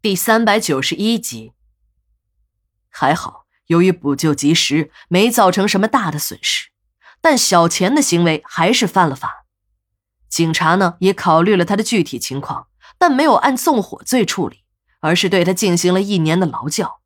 [0.00, 1.54] 第三百九十一集。
[2.88, 6.68] 还好，由于补救及时，没造成什么大的损失，
[7.20, 9.44] 但小钱的行为还是犯了法。
[10.28, 14.62] 警察呢，也考虑了他的具体情况，但没有按纵火罪处理，
[15.00, 17.00] 而是对他进行了一年的劳教。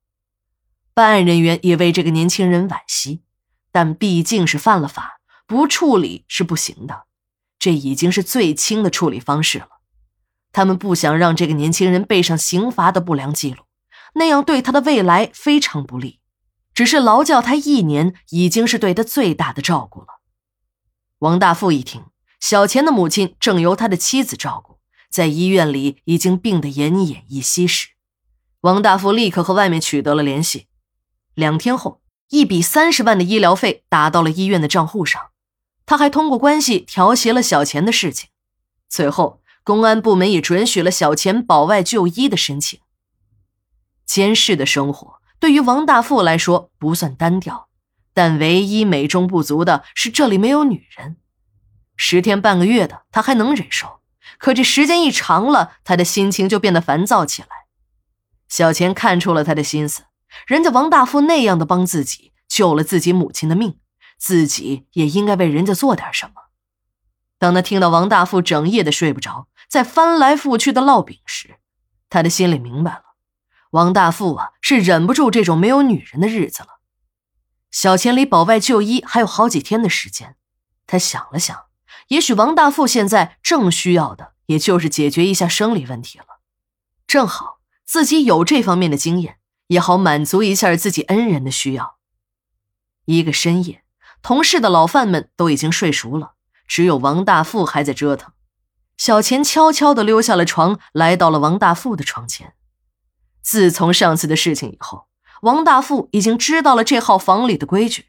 [0.93, 3.23] 办案人员也为这个年轻人惋惜，
[3.71, 7.07] 但毕竟是犯了法，不处理是不行的。
[7.59, 9.72] 这已经是最轻的处理方式了。
[10.53, 13.65] 他们不想让这个年轻人背上刑罚的不良记录，
[14.15, 16.21] 那样对他的未来非常不利。
[16.75, 20.07] 只是劳教他一年，已经是对他最大的照顾了。
[21.19, 22.05] 王大富一听，
[22.41, 24.79] 小钱的母亲正由他的妻子照顾，
[25.11, 27.89] 在医院里已经病得奄奄一息时，
[28.63, 30.67] 王大富立刻和外面取得了联系。
[31.35, 32.01] 两天后，
[32.31, 35.21] 一笔三十万的医疗费打到了医院的账户上，
[35.85, 38.31] 他还通过关系调协了小钱的事情，
[38.89, 39.42] 最后。
[39.65, 42.81] 公安部门也准许了小钱保外就医的申请。
[44.05, 47.69] 监视的生活对于王大富来说不算单调，
[48.13, 51.17] 但唯一美中不足的是这里没有女人。
[51.97, 54.01] 十天半个月的他还能忍受，
[54.39, 57.49] 可这时间一长了，他的心情就变得烦躁起来。
[58.49, 60.03] 小钱看出了他的心思，
[60.47, 63.79] 人家王大富那样的帮自己，救了自己母亲的命，
[64.19, 66.33] 自己也应该为人家做点什么。
[67.39, 71.57] 当他听到王大富整夜的睡不着，在翻来覆去的烙饼时，
[72.11, 73.05] 他的心里明白了，
[73.71, 76.69] 王大富啊是忍不住这种没有女人的日子了。
[77.71, 80.37] 小钱离保外就医还有好几天的时间，
[80.87, 81.59] 他想了想，
[82.09, 86.27] 也许王大富现在正需要的也就是解决一下生理问题了，
[87.07, 91.97] 正好自己有这方面的经验，也好满足一下自己恩人的需要。
[93.07, 93.83] 一个深夜，
[94.21, 96.35] 同事的老范们都已经睡熟了。
[96.69, 98.32] 只有王大富还在折腾，
[99.05, 102.55] 小钱悄悄地溜下了床，来到了王大富的床前。
[103.43, 105.09] 自从上次的事情以后，
[105.41, 108.07] 王大富已经知道了这号房里的规矩，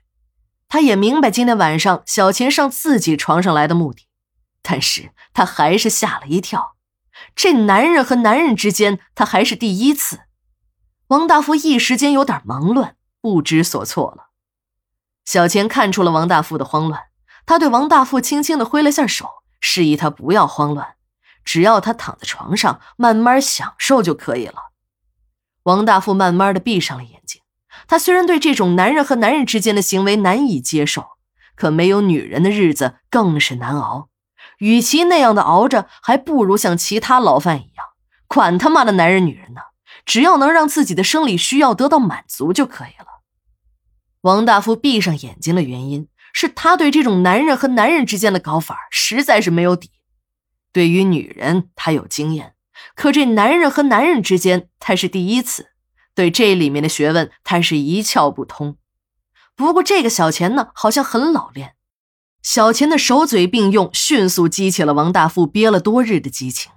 [0.68, 4.06] 他也明白今天晚上小钱上自己床上来的目的，
[4.62, 6.76] 但是他还是吓了一跳。
[7.36, 10.20] 这男人和男人之间，他还是第一次。
[11.08, 14.28] 王大富一时间有点忙乱，不知所措了。
[15.26, 17.06] 小钱看出了王大富的慌乱。
[17.48, 19.28] 他对王大富轻轻的挥了下手，
[19.66, 20.96] 示意他不要慌乱，
[21.46, 24.56] 只要他躺在床上慢慢享受就可以了。
[25.64, 27.42] 王大富慢慢的闭上了眼睛。
[27.88, 31.06] 他虽然对这种男人和男人之间的行为难以接受，
[31.56, 34.10] 可没有女人的日子更是难熬。
[34.58, 37.86] 与其那样的熬着，还不如像其他牢犯一样，
[38.28, 39.62] 管他妈的男人女人呢，
[40.06, 43.22] 只要能让自己的生理需要得到满足就可以了。
[44.22, 46.10] 王大富闭上眼睛的原因。
[46.34, 49.92] 是他对这种男人和男人之间的搞法实在是没有底。
[50.74, 52.56] 对于女人，他有经验，
[52.96, 55.70] 可这男人和男人之间，他是第一次。
[56.16, 58.78] 对这里面的学问，他是一窍不通。
[59.56, 61.76] 不过这个小钱呢，好像很老练。
[62.42, 66.72] 小钱的手嘴并用，迅速激起了王大富憋了多日的激情。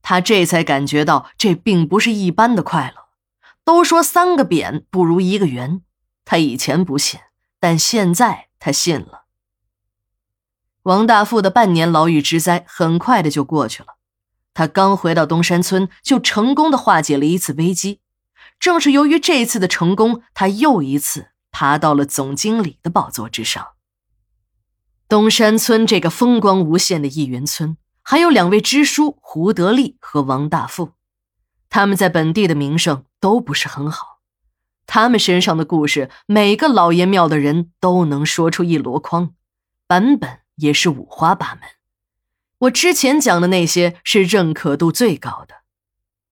[0.00, 3.04] 他这才感觉到，这并不是一般的快乐。
[3.64, 5.82] 都说三个扁不如一个圆，
[6.24, 7.20] 他以前不信，
[7.58, 8.43] 但现在。
[8.64, 9.26] 他信了。
[10.84, 13.96] 王大富的半年牢狱之灾很快的就过去了，
[14.54, 18.00] 他刚回到东山村，就成功的化解了一次危机。
[18.58, 23.72] 正是由于这一次的成功，他又一次爬到了总经理的宝座之上。
[25.10, 30.92] 东山村这个风光无限的艺园村，还有两位支书胡德利和王大富，
[31.68, 34.13] 他们在本地的名声都不是很好。
[34.86, 39.34] 他们身上的故事，每个老爷庙的人都能说出一箩筐，
[39.86, 41.62] 版本也是五花八门。
[42.58, 45.56] 我之前讲的那些是认可度最高的。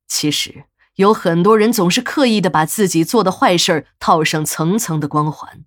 [0.06, 0.64] 其实
[0.96, 5.64] 有很多人总是刻意的把自己做的坏事套上层层的光环，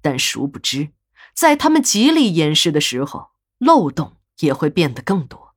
[0.00, 0.88] 但殊不知，
[1.34, 3.28] 在他们极力掩饰的时候，
[3.58, 5.54] 漏洞也会变得更多。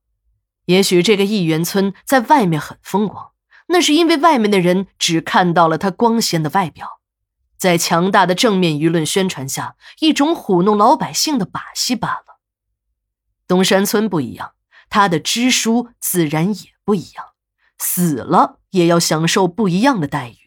[0.66, 3.28] 也许这个一元村在外面很风光。
[3.72, 6.99] 那是因为外面的人只看到了他光鲜的外表，
[7.55, 12.40] 在强大的正面舆论宣传下，一种唬弄老百姓的把戏罢了。
[13.47, 14.53] 东山村不一样，
[14.90, 17.26] 他的支书自然也不一样，
[17.78, 20.38] 死了也要享受不一样的待遇。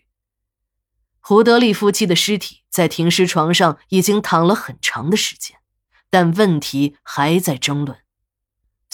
[1.21, 5.59] 胡德利夫妻的尸体在停尸床上已经躺了很长的时间，
[6.11, 7.99] 但问题还在争论。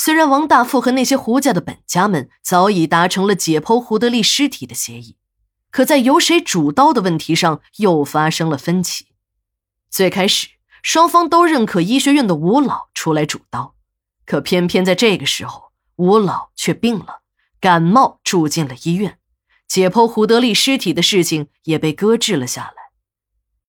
[0.01, 5.17] 虽然王大富和那些胡家的本家们早已达成了解剖胡德利尸体的协议，
[5.73, 9.09] 可在由谁主刀的问题上又发生了分歧。
[9.91, 10.51] 最开始，
[10.85, 13.75] 双方都认可医学院的吴老出来主刀，
[14.25, 17.23] 可偏偏在这个时候，吴老却病了，
[17.61, 19.19] 感冒住进了医院，
[19.67, 22.78] 解剖胡德利尸体的事情也被搁置了下来。